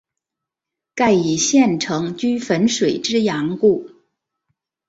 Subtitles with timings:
[0.95, 3.87] 盖以县城居汾水之阳故。